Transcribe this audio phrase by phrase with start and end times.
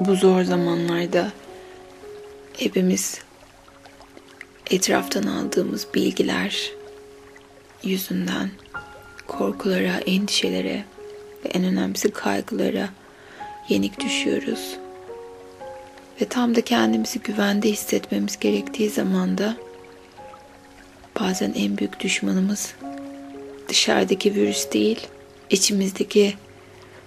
[0.00, 1.32] bu zor zamanlarda
[2.56, 3.20] hepimiz
[4.70, 6.72] etraftan aldığımız bilgiler
[7.82, 8.50] yüzünden
[9.26, 10.84] korkulara, endişelere
[11.44, 12.88] ve en önemlisi kaygılara
[13.68, 14.76] yenik düşüyoruz.
[16.20, 19.56] Ve tam da kendimizi güvende hissetmemiz gerektiği zamanda
[21.20, 22.74] bazen en büyük düşmanımız
[23.68, 25.06] dışarıdaki virüs değil,
[25.50, 26.34] içimizdeki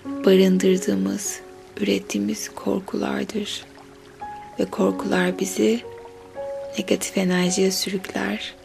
[0.06, 1.40] barındırdığımız,
[1.80, 3.66] ürettiğimiz korkulardır.
[4.60, 5.82] Ve korkular bizi
[6.78, 8.56] negatif enerjiye sürükler.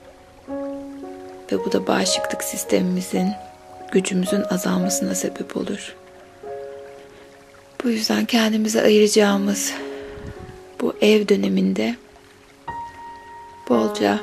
[1.52, 3.32] Ve bu da bağışıklık sistemimizin,
[3.92, 5.96] gücümüzün azalmasına sebep olur.
[7.84, 9.72] Bu yüzden kendimize ayıracağımız
[10.80, 11.96] bu ev döneminde
[13.68, 14.20] bolca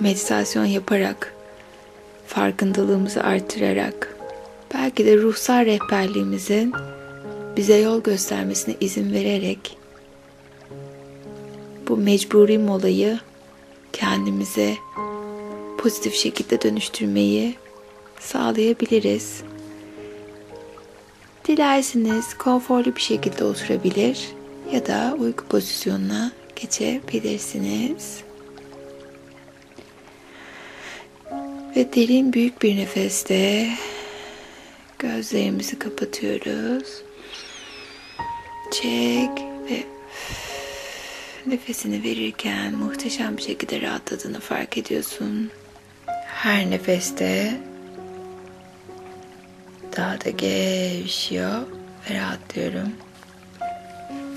[0.00, 1.34] meditasyon yaparak,
[2.26, 4.16] farkındalığımızı artırarak,
[4.74, 6.74] belki de ruhsal rehberliğimizin
[7.56, 9.76] bize yol göstermesine izin vererek
[11.88, 13.18] bu mecburi molayı
[13.92, 14.76] kendimize
[15.78, 17.54] pozitif şekilde dönüştürmeyi
[18.20, 19.42] sağlayabiliriz.
[21.48, 24.28] Dilerseniz konforlu bir şekilde oturabilir
[24.72, 28.20] ya da uyku pozisyonuna geçebilirsiniz.
[31.76, 33.68] Ve derin büyük bir nefeste
[34.98, 37.02] gözlerimizi kapatıyoruz.
[38.70, 39.30] Çek
[39.70, 39.84] ve
[41.46, 45.50] nefesini verirken muhteşem bir şekilde rahatladığını fark ediyorsun.
[46.26, 47.60] Her nefeste
[49.96, 51.62] daha da gevşiyor
[52.10, 52.92] ve rahatlıyorum.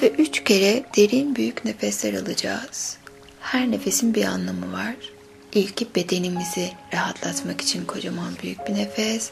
[0.01, 2.97] Ve üç kere derin büyük nefesler alacağız.
[3.39, 4.95] Her nefesin bir anlamı var.
[5.53, 9.31] İlki bedenimizi rahatlatmak için kocaman büyük bir nefes.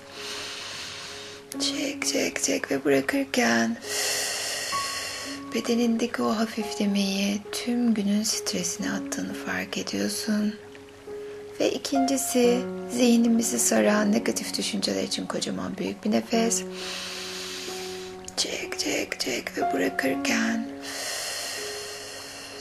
[1.59, 3.77] Çek çek çek ve bırakırken
[5.53, 10.55] bedenindeki o hafiflemeyi tüm günün stresini attığını fark ediyorsun.
[11.59, 12.61] Ve ikincisi
[12.91, 16.63] zihnimizi saran negatif düşünceler için kocaman büyük bir nefes.
[18.37, 20.67] Çek çek çek ve bırakırken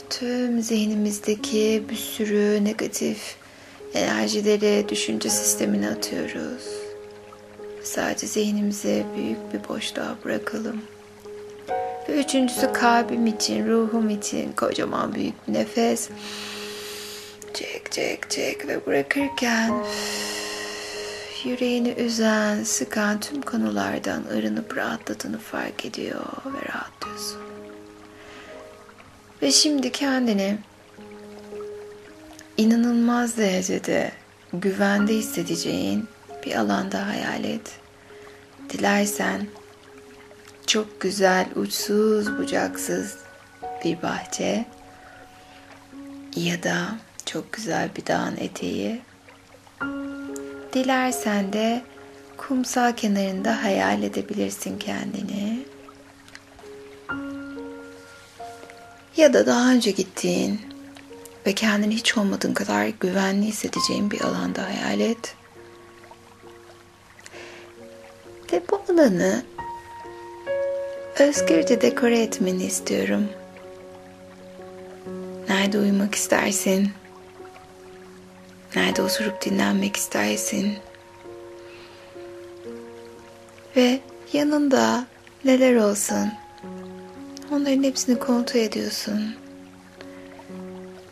[0.09, 3.35] tüm zihnimizdeki bir sürü negatif
[3.93, 6.63] enerjileri düşünce sistemine atıyoruz.
[7.83, 10.81] Sadece zihnimize büyük bir boşluğa bırakalım.
[12.11, 16.09] Ve üçüncüsü kalbim için, ruhum için kocaman büyük bir nefes.
[17.53, 19.73] Çek çek çek ve bırakırken
[21.45, 27.41] yüreğini üzen, sıkan tüm konulardan arınıp rahatladığını fark ediyor ve rahatlıyorsun.
[29.41, 30.57] Ve şimdi kendini
[32.57, 34.11] inanılmaz derecede
[34.53, 36.07] güvende hissedeceğin
[36.45, 37.71] bir alanda hayal et.
[38.69, 39.47] Dilersen
[40.67, 43.17] çok güzel, uçsuz, bucaksız
[43.85, 44.65] bir bahçe
[46.35, 46.95] ya da
[47.25, 49.01] çok güzel bir dağın eteği.
[50.73, 51.81] Dilersen de
[52.37, 55.65] kumsal kenarında hayal edebilirsin kendini.
[59.17, 60.61] Ya da daha önce gittiğin
[61.45, 65.35] ve kendini hiç olmadığın kadar güvenli hissedeceğin bir alanda hayal et.
[68.53, 69.43] Ve bu alanı
[71.21, 73.29] özgürce dekore etmeni istiyorum.
[75.49, 76.91] Nerede uyumak istersin?
[78.75, 80.77] Nerede oturup dinlenmek istersin?
[83.75, 83.99] Ve
[84.33, 85.05] yanında
[85.45, 86.31] neler olsun?
[87.51, 89.35] Onların hepsini kontrol ediyorsun.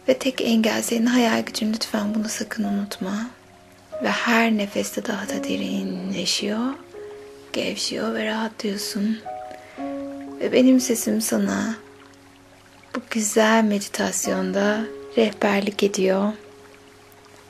[0.08, 3.30] Ve tek engel senin hayal gücün lütfen bunu sakın unutma.
[4.03, 6.74] Ve her nefeste daha da derinleşiyor,
[7.53, 9.20] gevşiyor ve rahatlıyorsun.
[10.40, 11.76] Ve benim sesim sana
[12.96, 14.82] bu güzel meditasyonda
[15.18, 16.34] rehberlik ediyor.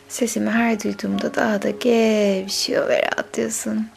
[0.09, 3.87] Sesimi her duyduğumda daha da gevşiyor ve rahatlıyorsun.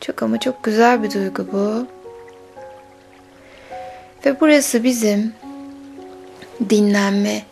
[0.00, 1.86] Çok ama çok güzel bir duygu bu.
[4.26, 5.32] Ve burası bizim
[6.70, 7.42] dinlenme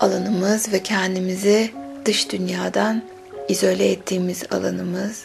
[0.00, 1.70] alanımız ve kendimizi
[2.04, 3.02] dış dünyadan
[3.48, 5.24] izole ettiğimiz alanımız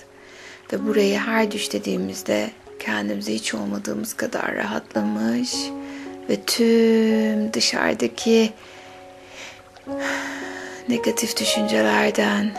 [0.74, 2.52] ve burayı her düş dediğimizde
[2.86, 5.56] kendimizi hiç olmadığımız kadar rahatlamış
[6.30, 8.54] ve tüm dışarıdaki
[10.90, 12.52] negatif düşüncelerden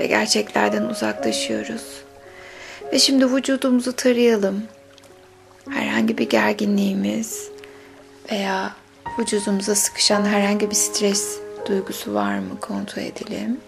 [0.00, 2.04] ve gerçeklerden uzaklaşıyoruz.
[2.92, 4.62] Ve şimdi vücudumuzu tarayalım.
[5.70, 7.48] Herhangi bir gerginliğimiz
[8.32, 8.76] veya
[9.18, 13.60] vücudumuza sıkışan herhangi bir stres duygusu var mı kontrol edelim.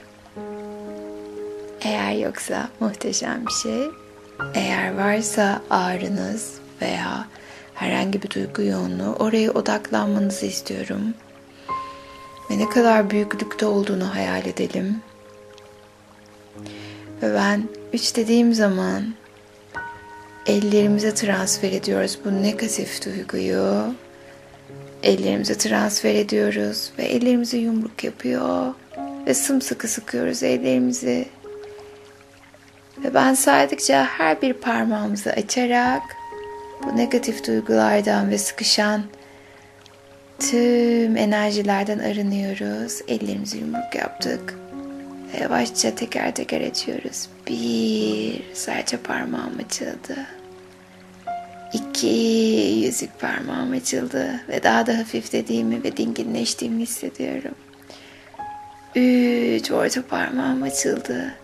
[1.80, 4.05] Eğer yoksa muhteşem bir şey.
[4.54, 7.26] Eğer varsa ağrınız veya
[7.74, 11.14] herhangi bir duygu yoğunluğu oraya odaklanmanızı istiyorum.
[12.50, 15.00] Ve ne kadar büyüklükte olduğunu hayal edelim.
[17.22, 19.14] Ve ben üç dediğim zaman
[20.46, 23.94] ellerimize transfer ediyoruz bu negatif duyguyu.
[25.02, 28.74] Ellerimize transfer ediyoruz ve ellerimizi yumruk yapıyor
[29.26, 31.26] ve sımsıkı sıkıyoruz ellerimizi.
[33.04, 36.02] Ve ben saydıkça her bir parmağımızı açarak
[36.82, 39.02] bu negatif duygulardan ve sıkışan
[40.38, 43.00] tüm enerjilerden arınıyoruz.
[43.08, 44.54] Ellerimizi yumruk yaptık.
[45.34, 47.28] Ve yavaşça teker teker açıyoruz.
[47.48, 50.16] Bir serçe parmağım açıldı.
[51.72, 52.06] İki
[52.84, 57.54] yüzük parmağım açıldı ve daha da hafiflediğimi ve dinginleştiğimi hissediyorum.
[58.94, 61.34] Üç orta parmağım açıldı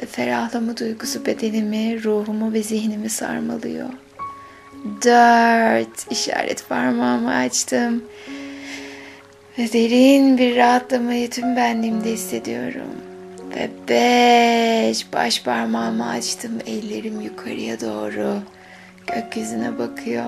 [0.00, 3.88] ve ferahlama duygusu bedenimi, ruhumu ve zihnimi sarmalıyor.
[5.04, 8.04] Dört işaret parmağımı açtım
[9.58, 12.90] ve derin bir rahatlamayı tüm benliğimde hissediyorum.
[13.56, 18.38] Ve beş baş parmağımı açtım, ellerim yukarıya doğru
[19.06, 20.24] gökyüzüne bakıyor.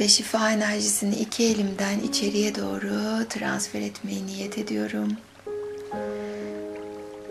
[0.00, 5.08] Ve şifa enerjisini iki elimden içeriye doğru transfer etmeyi niyet ediyorum.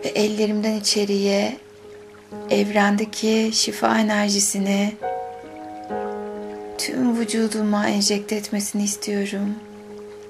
[0.04, 1.56] Ve ellerimden içeriye
[2.50, 4.92] evrendeki şifa enerjisini
[6.78, 9.54] tüm vücuduma enjekte etmesini istiyorum.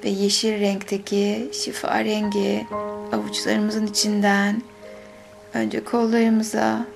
[0.04, 2.66] Ve yeşil renkteki şifa rengi
[3.12, 4.62] avuçlarımızın içinden
[5.54, 6.86] önce kollarımıza,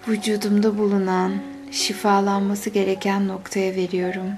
[0.08, 1.32] vücudumda bulunan
[1.70, 4.30] şifalanması gereken noktaya veriyorum.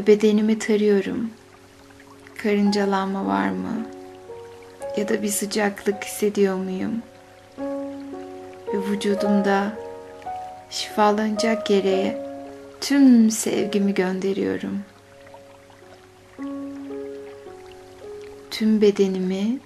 [0.00, 1.30] Ve bedenimi tarıyorum.
[2.42, 3.86] Karıncalanma var mı?
[4.96, 7.02] Ya da bir sıcaklık hissediyor muyum?
[8.74, 9.78] Ve vücudumda
[10.70, 12.26] şifalanacak yere
[12.80, 14.78] tüm sevgimi gönderiyorum.
[18.50, 19.58] tüm bedenimi,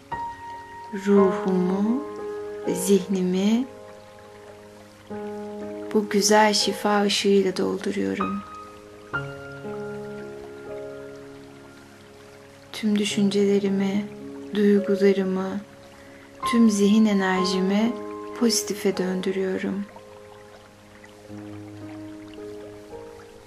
[1.06, 2.04] ruhumu
[2.74, 3.66] zihnimi
[5.94, 8.53] bu güzel şifa ışığıyla dolduruyorum.
[12.74, 14.04] Tüm düşüncelerimi,
[14.54, 15.60] duygularımı,
[16.50, 17.92] tüm zihin enerjimi
[18.38, 19.84] pozitife döndürüyorum.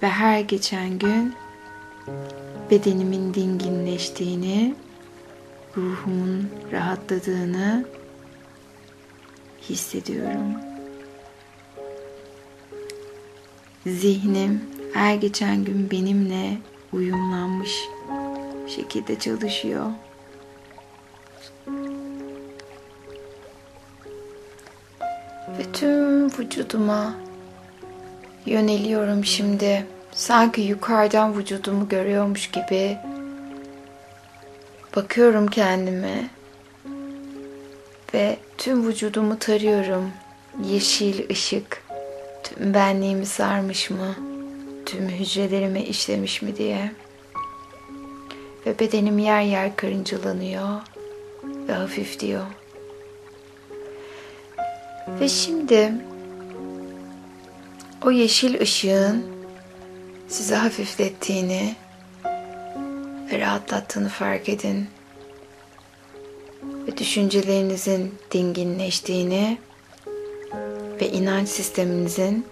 [0.02, 1.34] Ve her geçen gün
[2.70, 4.74] bedenimin dinginleştiğini
[5.76, 7.84] ruhumun rahatladığını
[9.68, 10.54] hissediyorum.
[13.86, 14.60] Zihnim
[14.94, 16.58] her geçen gün benimle
[16.92, 17.88] uyumlanmış
[18.68, 19.86] şekilde çalışıyor.
[25.58, 27.14] Ve tüm vücuduma
[28.46, 29.86] yöneliyorum şimdi.
[30.12, 32.98] Sanki yukarıdan vücudumu görüyormuş gibi
[34.96, 36.28] Bakıyorum kendime
[38.14, 40.10] ve tüm vücudumu tarıyorum.
[40.64, 41.82] Yeşil ışık
[42.44, 44.14] tüm benliğimi sarmış mı?
[44.86, 46.92] Tüm hücrelerime işlemiş mi diye.
[48.68, 50.68] Ve bedenim yer yer karıncalanıyor.
[51.44, 52.46] ve hafifliyor.
[55.20, 55.92] Ve şimdi
[58.04, 59.26] o yeşil ışığın
[60.28, 61.76] sizi hafiflettiğini
[63.32, 64.86] ve rahatlattığını fark edin.
[66.62, 69.58] Ve düşüncelerinizin dinginleştiğini
[71.00, 72.46] ve inanç sisteminizin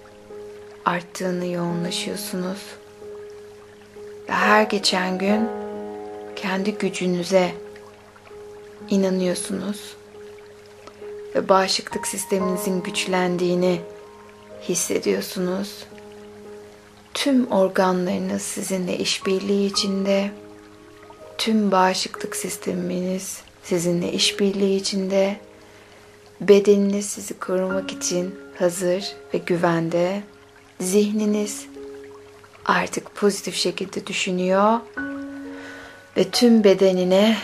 [0.85, 2.59] arttığını yoğunlaşıyorsunuz.
[4.29, 5.66] Ve her geçen gün
[6.37, 7.55] kendi gücünüze
[8.91, 9.97] inanıyorsunuz.
[11.35, 13.81] Ve bağışıklık sisteminizin güçlendiğini
[14.63, 15.85] hissediyorsunuz.
[17.15, 20.31] Tüm organlarınız sizinle işbirliği içinde.
[21.39, 25.37] Tüm bağışıklık sisteminiz sizinle işbirliği içinde.
[26.41, 30.23] Bedeniniz sizi korumak için hazır ve güvende.
[30.81, 31.67] Zihniniz
[32.65, 34.81] artık pozitif şekilde düşünüyor
[36.17, 37.37] ve tüm bedenine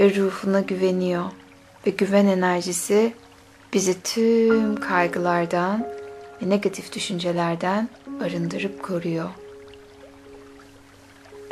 [0.00, 1.24] ve ruhuna güveniyor.
[1.86, 3.12] Ve güven enerjisi
[3.72, 5.86] bizi tüm kaygılardan
[6.42, 7.88] ve negatif düşüncelerden
[8.24, 9.30] arındırıp koruyor.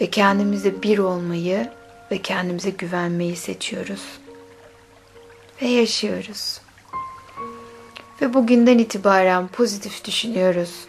[0.00, 1.70] Ve kendimize bir olmayı
[2.10, 4.02] ve kendimize güvenmeyi seçiyoruz.
[5.62, 6.60] Ve yaşıyoruz.
[8.22, 10.84] Ve bugünden itibaren pozitif düşünüyoruz.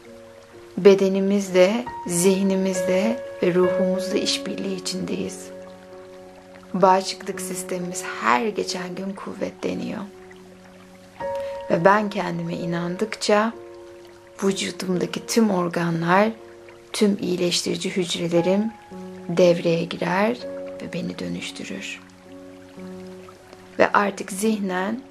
[0.77, 5.52] Bedenimizde, zihnimizde ve ruhumuzda işbirliği içindeyiz.
[6.74, 10.01] Bağışıklık sistemimiz her geçen gün kuvvetleniyor.
[11.72, 13.53] Ve ben kendime inandıkça
[14.44, 16.30] vücudumdaki tüm organlar,
[16.94, 18.72] tüm iyileştirici hücrelerim
[19.30, 20.38] devreye girer
[20.82, 22.00] ve beni dönüştürür.
[23.80, 25.01] Ve artık zihnen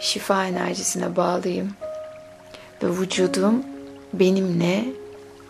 [0.00, 1.70] şifa enerjisine bağlıyım.
[2.82, 3.62] Ve vücudum
[4.12, 4.84] benimle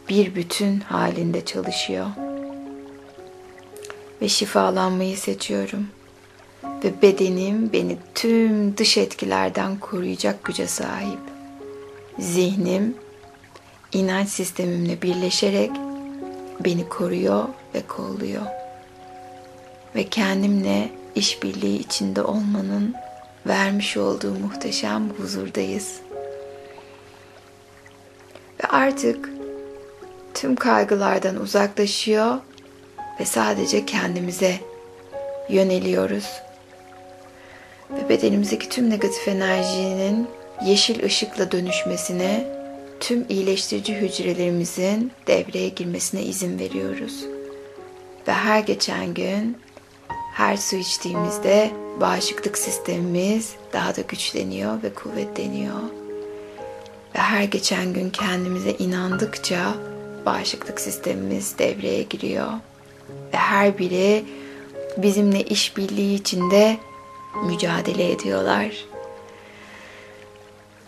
[0.09, 2.07] bir bütün halinde çalışıyor.
[4.23, 5.87] Ve şifalanmayı seçiyorum.
[6.64, 11.19] Ve bedenim beni tüm dış etkilerden koruyacak güce sahip.
[12.19, 12.95] Zihnim
[13.93, 15.71] inanç sistemimle birleşerek
[16.64, 18.43] beni koruyor ve kolluyor.
[19.95, 22.95] Ve kendimle işbirliği içinde olmanın
[23.47, 26.00] vermiş olduğu muhteşem huzurdayız.
[28.62, 29.31] Ve artık
[30.35, 32.38] tüm kaygılardan uzaklaşıyor
[33.23, 34.55] ve sadece kendimize
[35.49, 36.26] yöneliyoruz.
[37.91, 40.29] Ve bedenimizdeki tüm negatif enerjinin
[40.64, 42.47] yeşil ışıkla dönüşmesine,
[43.00, 47.25] tüm iyileştirici hücrelerimizin devreye girmesine izin veriyoruz.
[48.29, 49.59] Ve her geçen gün,
[50.35, 55.83] her su içtiğimizde bağışıklık sistemimiz daha da güçleniyor ve kuvvetleniyor.
[57.14, 59.75] Ve her geçen gün kendimize inandıkça
[60.26, 62.52] bağışıklık sistemimiz devreye giriyor.
[63.32, 64.25] Ve her biri
[64.97, 66.76] bizimle işbirliği içinde
[67.47, 68.85] mücadele ediyorlar.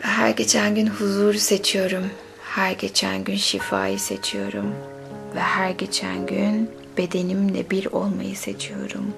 [0.01, 2.05] Her geçen gün huzuru seçiyorum.
[2.43, 4.75] Her geçen gün şifayı seçiyorum.
[5.35, 9.15] Ve her geçen gün bedenimle bir olmayı seçiyorum.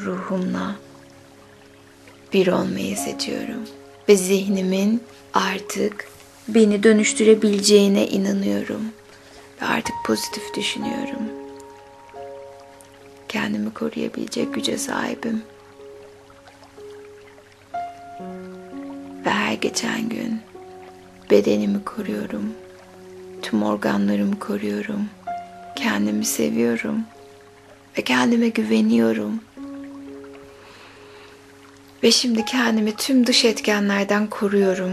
[0.00, 0.76] Ruhumla
[2.32, 3.68] bir olmayı seçiyorum.
[4.08, 5.02] Ve zihnimin
[5.34, 6.08] artık
[6.48, 8.82] beni dönüştürebileceğine inanıyorum.
[9.62, 11.39] Ve artık pozitif düşünüyorum.
[13.30, 15.42] Kendimi koruyabilecek güce sahibim.
[19.24, 20.40] Ve her geçen gün
[21.30, 22.54] bedenimi koruyorum.
[23.42, 25.08] Tüm organlarımı koruyorum.
[25.76, 27.04] Kendimi seviyorum.
[27.98, 29.40] Ve kendime güveniyorum.
[32.02, 34.92] Ve şimdi kendimi tüm dış etkenlerden koruyorum.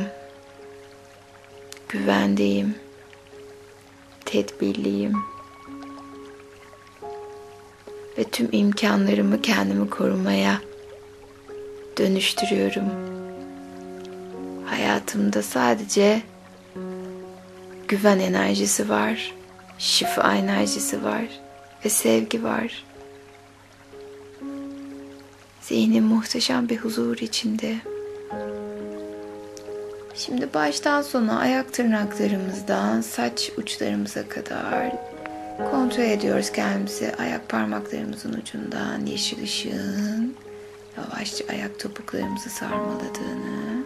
[1.89, 2.75] Güvendeyim.
[4.25, 5.36] Tedbirliyim.
[8.17, 10.61] Ve tüm imkanlarımı kendimi korumaya
[11.97, 12.83] dönüştürüyorum.
[14.65, 16.21] Hayatımda sadece
[17.87, 19.33] güven enerjisi var,
[19.77, 21.25] şifa enerjisi var
[21.85, 22.83] ve sevgi var.
[25.61, 27.75] Zihnim muhteşem bir huzur içinde.
[30.15, 34.91] Şimdi baştan sona ayak tırnaklarımızdan saç uçlarımıza kadar
[35.57, 37.15] kontrol ediyoruz kendimizi.
[37.15, 40.35] Ayak parmaklarımızın ucundan yeşil ışığın
[40.97, 43.83] yavaşça ayak topuklarımızı sarmaladığını,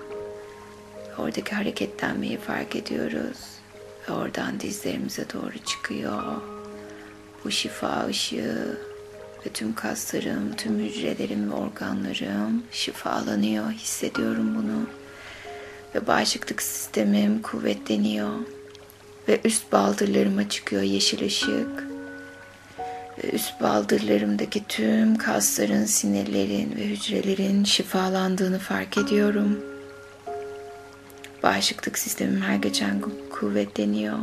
[1.17, 3.37] oradaki hareketlenmeyi fark ediyoruz.
[4.09, 6.41] Ve oradan dizlerimize doğru çıkıyor.
[7.45, 8.77] Bu şifa ışığı
[9.45, 13.71] ve tüm kaslarım, tüm hücrelerim ve organlarım şifalanıyor.
[13.71, 14.87] Hissediyorum bunu.
[15.95, 18.31] Ve bağışıklık sistemim kuvvetleniyor.
[19.27, 21.83] Ve üst baldırlarıma çıkıyor yeşil ışık.
[23.33, 29.59] üst baldırlarımdaki tüm kasların, sinirlerin ve hücrelerin şifalandığını fark ediyorum.
[31.43, 34.17] Bağışıklık sistemim her geçen gün kuvvetleniyor.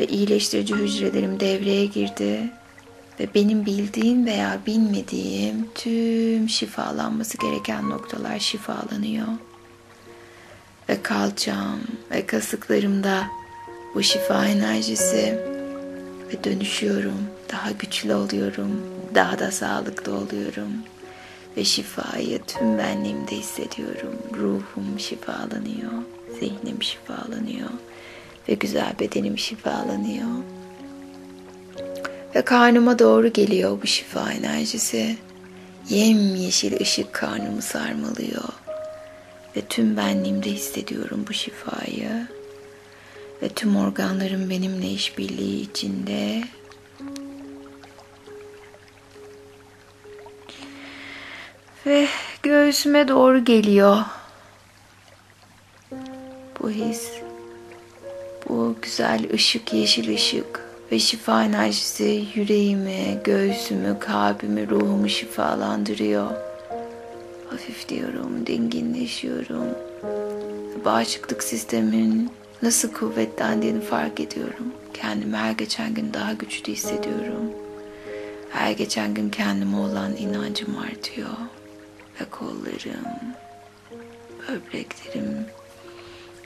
[0.00, 2.50] Ve iyileştirici hücrelerim devreye girdi.
[3.20, 9.26] Ve benim bildiğim veya bilmediğim tüm şifalanması gereken noktalar şifalanıyor.
[10.88, 13.37] Ve kalçam ve kasıklarımda
[13.94, 15.38] bu şifa enerjisi
[16.32, 17.22] ve dönüşüyorum.
[17.52, 18.80] Daha güçlü oluyorum.
[19.14, 20.72] Daha da sağlıklı oluyorum.
[21.56, 24.14] Ve şifayı tüm benliğimde hissediyorum.
[24.36, 25.92] Ruhum şifalanıyor.
[26.40, 27.70] Zihnim şifalanıyor.
[28.48, 30.28] Ve güzel bedenim şifalanıyor.
[32.34, 35.16] Ve karnıma doğru geliyor bu şifa enerjisi.
[35.88, 38.48] Yemyeşil ışık karnımı sarmalıyor.
[39.56, 42.37] Ve tüm benliğimde hissediyorum bu şifayı.
[43.42, 46.42] Ve tüm organlarım benimle işbirliği içinde.
[51.86, 52.08] Ve
[52.42, 53.96] göğsüme doğru geliyor.
[56.60, 57.10] Bu his,
[58.48, 66.30] bu güzel ışık, yeşil ışık ve şifa enerjisi yüreğimi, göğsümü, kalbimi, ruhumu şifalandırıyor.
[67.50, 69.66] Hafif diyorum, dinginleşiyorum.
[70.84, 72.30] Bağışıklık sistemin
[72.62, 74.72] nasıl kuvvetlendiğini fark ediyorum.
[74.94, 77.52] Kendimi her geçen gün daha güçlü hissediyorum.
[78.50, 81.36] Her geçen gün kendime olan inancım artıyor.
[82.20, 83.06] Ve kollarım,
[84.48, 85.46] böbreklerim,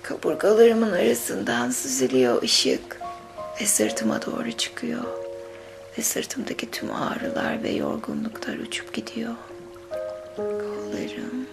[0.02, 3.00] kaburgalarımın arasından süzülüyor ışık
[3.60, 5.04] ve sırtıma doğru çıkıyor.
[5.98, 9.34] Ve sırtımdaki tüm ağrılar ve yorgunluklar uçup gidiyor.
[10.36, 11.46] Kollarım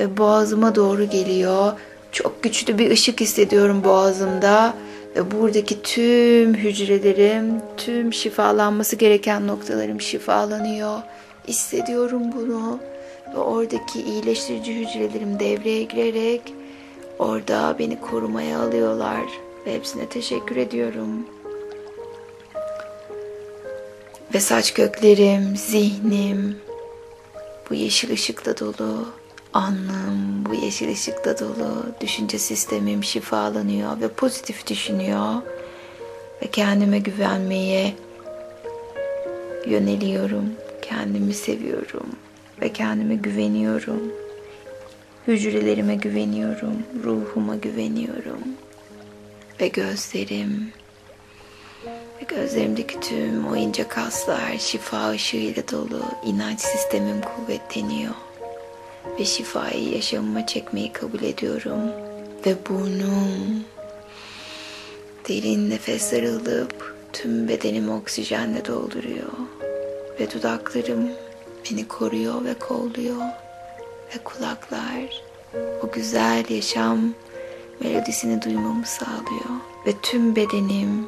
[0.00, 1.72] ve boğazıma doğru geliyor.
[2.12, 4.74] Çok güçlü bir ışık hissediyorum boğazımda
[5.16, 10.98] ve buradaki tüm hücrelerim, tüm şifalanması gereken noktalarım şifalanıyor.
[11.48, 12.80] Hissediyorum bunu
[13.34, 16.54] ve oradaki iyileştirici hücrelerim devreye girerek
[17.18, 19.22] orada beni korumaya alıyorlar
[19.66, 21.26] ve hepsine teşekkür ediyorum.
[24.34, 26.56] Ve saç köklerim, zihnim
[27.70, 29.21] bu yeşil ışıkla dolu.
[29.54, 31.86] Anlam bu yeşil ışıkla dolu.
[32.00, 35.34] Düşünce sistemim şifalanıyor ve pozitif düşünüyor.
[36.42, 37.94] Ve kendime güvenmeye
[39.66, 40.50] yöneliyorum.
[40.82, 42.06] Kendimi seviyorum
[42.60, 44.12] ve kendime güveniyorum.
[45.26, 48.40] Hücrelerime güveniyorum, ruhuma güveniyorum.
[49.60, 50.72] Ve gözlerim
[51.86, 56.02] ve gözlerimdeki tüm o ince kaslar şifa ışığıyla dolu.
[56.24, 58.14] inanç sistemim kuvvetleniyor
[59.18, 61.80] ve şifayı yaşamıma çekmeyi kabul ediyorum.
[62.46, 63.64] Ve burnum
[65.28, 69.32] derin nefesler alıp tüm bedenimi oksijenle dolduruyor.
[70.20, 71.08] Ve dudaklarım
[71.70, 73.22] beni koruyor ve kolluyor.
[74.14, 75.22] Ve kulaklar
[75.82, 77.14] o güzel yaşam
[77.80, 79.50] melodisini duymamı sağlıyor.
[79.86, 81.06] Ve tüm bedenim,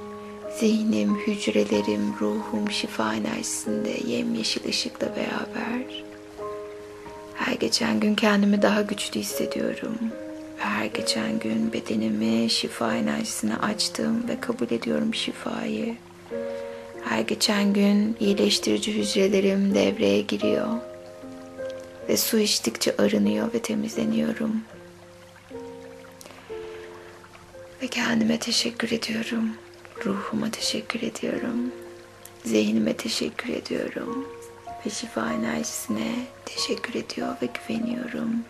[0.59, 6.05] zihnim, hücrelerim, ruhum şifa enerjisinde yemyeşil ışıkla beraber
[7.35, 9.99] her geçen gün kendimi daha güçlü hissediyorum.
[10.59, 15.97] Ve her geçen gün bedenimi şifa enerjisine açtım ve kabul ediyorum şifayı.
[17.05, 20.69] Her geçen gün iyileştirici hücrelerim devreye giriyor.
[22.09, 24.61] Ve su içtikçe arınıyor ve temizleniyorum.
[27.83, 29.51] Ve kendime teşekkür ediyorum.
[30.07, 31.73] Ruhuma teşekkür ediyorum.
[32.45, 34.34] Zihnime teşekkür ediyorum
[34.87, 38.45] ve şifa enerjisine teşekkür ediyor ve güveniyorum.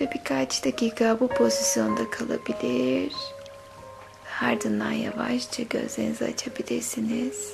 [0.00, 3.12] Ve birkaç dakika bu pozisyonda kalabilir.
[4.42, 7.52] Ardından yavaşça gözlerinizi açabilirsiniz.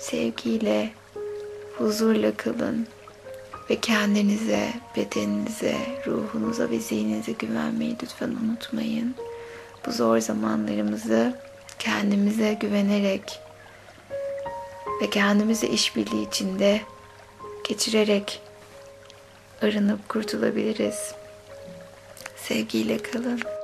[0.00, 0.90] Sevgiyle,
[1.78, 2.86] huzurla kalın
[3.70, 5.76] ve kendinize, bedeninize,
[6.06, 9.14] ruhunuza ve zihninize güvenmeyi lütfen unutmayın.
[9.86, 11.34] Bu zor zamanlarımızı
[11.78, 13.40] kendimize güvenerek
[15.00, 16.80] ve kendimizi işbirliği içinde
[17.68, 18.40] geçirerek
[19.62, 21.12] arınıp kurtulabiliriz.
[22.36, 23.57] Sevgiyle kalın.